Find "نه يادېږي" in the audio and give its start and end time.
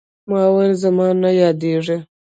1.21-1.97